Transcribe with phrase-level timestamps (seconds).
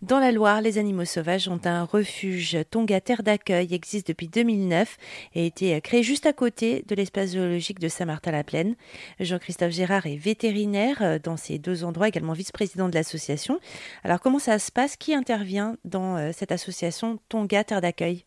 [0.00, 2.56] Dans la Loire, les animaux sauvages ont un refuge.
[2.70, 4.96] Tonga Terre d'accueil existe depuis 2009
[5.34, 8.76] et a été créé juste à côté de l'espace zoologique de Saint-Martin-la-Plaine.
[9.18, 13.60] Jean-Christophe Gérard est vétérinaire dans ces deux endroits, également vice-président de l'association.
[14.04, 14.96] Alors comment ça se passe?
[14.96, 18.24] Qui intervient dans euh, cette association Tonga Terre d'accueil?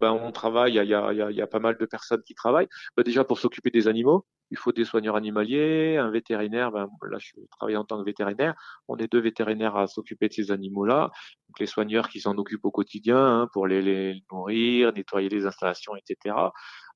[0.00, 2.34] Ben, on travaille, il y a, y, a, y a, pas mal de personnes qui
[2.34, 2.68] travaillent.
[2.96, 6.70] Ben, déjà pour s'occuper des animaux, il faut des soigneurs animaliers, un vétérinaire.
[6.72, 8.54] Ben, là, je travaille en tant que vétérinaire.
[8.88, 11.10] On est deux vétérinaires à s'occuper de ces animaux-là.
[11.48, 15.46] Donc les soigneurs qui s'en occupent au quotidien hein, pour les, les nourrir, nettoyer les
[15.46, 16.34] installations, etc.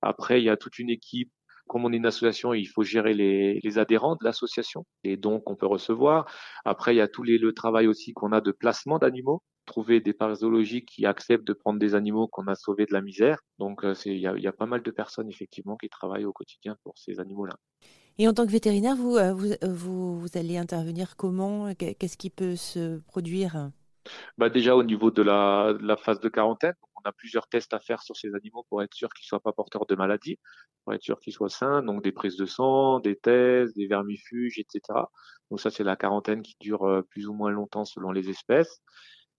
[0.03, 1.31] Après, il y a toute une équipe
[1.69, 5.41] comme on est une association, il faut gérer les, les adhérents de l'association, les dons
[5.41, 6.27] qu'on peut recevoir.
[6.65, 10.01] Après, il y a tout les, le travail aussi qu'on a de placement d'animaux trouver
[10.01, 13.39] des parcs zoologiques qui acceptent de prendre des animaux qu'on a sauvés de la misère.
[13.59, 16.33] Donc euh, il y a, y a, pas mal de personnes effectivement qui travaillent au
[16.33, 17.55] quotidien pour ces animaux-là.
[18.19, 21.73] Et en tant que vétérinaire, vous, euh, vous, euh, vous, vous allez intervenir comment?
[21.75, 23.71] Qu'est-ce qui peut se produire?
[24.37, 27.73] Bah déjà au niveau de la, de la phase de quarantaine, on a plusieurs tests
[27.73, 30.39] à faire sur ces animaux pour être sûr qu'ils soient pas porteurs de maladies,
[30.85, 34.59] pour être sûr qu'ils soient sains, donc des prises de sang, des tests, des vermifuges,
[34.59, 34.81] etc.
[35.51, 38.83] Donc ça c'est la quarantaine qui dure plus ou moins longtemps selon les espèces.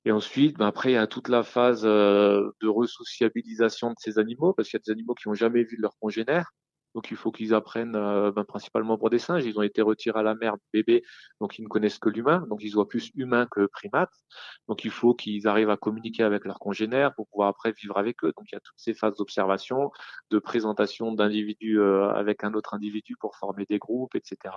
[0.05, 4.19] Et ensuite, ben après, il y a toute la phase euh, de resociabilisation de ces
[4.19, 6.51] animaux, parce qu'il y a des animaux qui n'ont jamais vu leur congénère.
[6.95, 9.45] Donc, il faut qu'ils apprennent, euh, ben, principalement pour des singes.
[9.45, 11.03] Ils ont été retirés à la mer bébés,
[11.41, 12.45] donc ils ne connaissent que l'humain.
[12.49, 14.13] Donc, ils voient plus humains que primates.
[14.67, 18.23] Donc, il faut qu'ils arrivent à communiquer avec leurs congénères pour pouvoir après vivre avec
[18.23, 18.33] eux.
[18.37, 19.91] Donc, il y a toutes ces phases d'observation,
[20.29, 24.55] de présentation d'individus euh, avec un autre individu pour former des groupes, etc.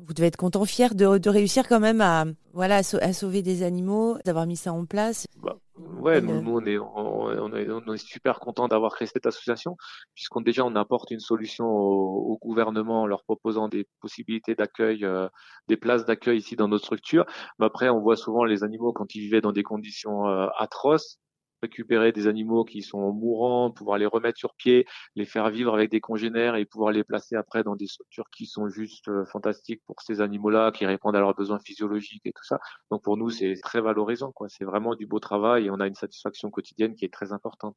[0.00, 3.64] Vous devez être content, fier de, de réussir quand même à, voilà, à, sauver des
[3.64, 5.26] animaux, d'avoir mis ça en place.
[5.42, 9.26] Bah, ouais, nous, nous, on, est, on, est, on, est, super content d'avoir créé cette
[9.26, 9.76] association,
[10.14, 15.04] puisqu'on déjà on apporte une solution au, au, gouvernement en leur proposant des possibilités d'accueil,
[15.04, 15.28] euh,
[15.66, 17.26] des places d'accueil ici dans notre structure.
[17.58, 21.18] Mais après, on voit souvent les animaux quand ils vivaient dans des conditions euh, atroces
[21.62, 25.90] récupérer des animaux qui sont mourants, pouvoir les remettre sur pied, les faire vivre avec
[25.90, 29.82] des congénères et pouvoir les placer après dans des structures qui sont juste euh, fantastiques
[29.86, 32.58] pour ces animaux-là, qui répondent à leurs besoins physiologiques et tout ça.
[32.90, 34.48] Donc pour nous, c'est très valorisant, quoi.
[34.48, 37.76] C'est vraiment du beau travail et on a une satisfaction quotidienne qui est très importante.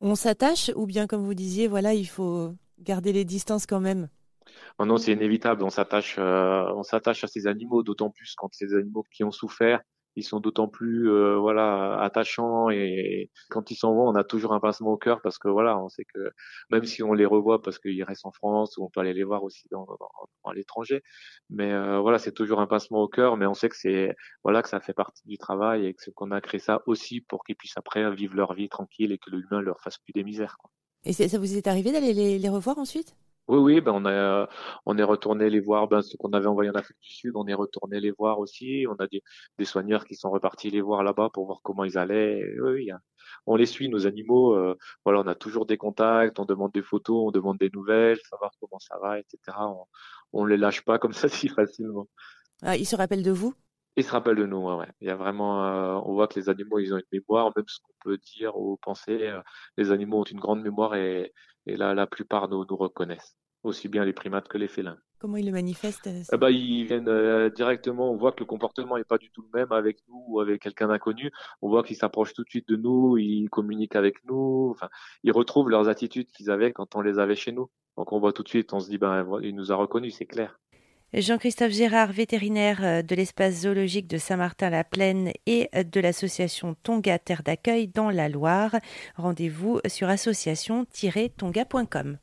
[0.00, 4.08] On s'attache ou bien, comme vous disiez, voilà, il faut garder les distances quand même?
[4.78, 5.62] Oh non, c'est inévitable.
[5.64, 9.32] On s'attache, euh, on s'attache à ces animaux, d'autant plus quand ces animaux qui ont
[9.32, 9.80] souffert
[10.16, 14.52] ils sont d'autant plus euh, voilà attachants et quand ils s'en vont, on a toujours
[14.52, 16.30] un pincement au cœur parce que voilà, on sait que
[16.70, 19.24] même si on les revoit parce qu'ils restent en France ou on peut aller les
[19.24, 21.02] voir aussi dans, dans, à l'étranger,
[21.50, 24.62] mais euh, voilà, c'est toujours un pincement au cœur, mais on sait que c'est voilà
[24.62, 27.56] que ça fait partie du travail et que qu'on a créé ça aussi pour qu'ils
[27.56, 30.56] puissent après vivre leur vie tranquille et que l'humain leur fasse plus des misères.
[30.58, 30.70] Quoi.
[31.04, 33.14] Et ça vous est arrivé d'aller les revoir ensuite?
[33.48, 34.48] Oui, oui, ben on a,
[34.86, 37.46] on est retourné les voir, ben ceux qu'on avait envoyés en Afrique du Sud, on
[37.46, 38.86] est retourné les voir aussi.
[38.88, 39.22] On a des,
[39.58, 42.42] des soigneurs qui sont repartis les voir là-bas pour voir comment ils allaient.
[43.46, 44.54] On les suit, nos animaux.
[44.54, 48.18] Euh, voilà, on a toujours des contacts, on demande des photos, on demande des nouvelles,
[48.28, 49.38] savoir comment ça va, etc.
[49.58, 49.84] On,
[50.32, 52.08] on les lâche pas comme ça si facilement.
[52.62, 53.54] Ah, ils se rappellent de vous?
[53.96, 54.88] Ils se rappellent de nous, ouais, ouais.
[55.00, 57.64] Il y a vraiment, euh, on voit que les animaux, ils ont une mémoire, même
[57.66, 59.28] ce qu'on peut dire ou penser.
[59.28, 59.40] Euh,
[59.76, 61.32] les animaux ont une grande mémoire et,
[61.66, 64.98] et là, la plupart nous, nous reconnaissent, aussi bien les primates que les félins.
[65.18, 68.98] Comment ils le manifestent eh ben, Ils viennent euh, directement, on voit que le comportement
[68.98, 71.30] n'est pas du tout le même avec nous ou avec quelqu'un d'inconnu.
[71.62, 74.90] On voit qu'ils s'approchent tout de suite de nous, ils communiquent avec nous, enfin,
[75.22, 77.70] ils retrouvent leurs attitudes qu'ils avaient quand on les avait chez nous.
[77.96, 80.26] Donc on voit tout de suite, on se dit, ben, il nous a reconnus, c'est
[80.26, 80.60] clair.
[81.14, 87.44] Jean-Christophe Gérard, vétérinaire euh, de l'espace zoologique de Saint-Martin-la-Plaine et euh, de l'association Tonga Terre
[87.44, 88.74] d'accueil dans la Loire.
[89.16, 92.18] Rendez-vous sur association-tonga.com.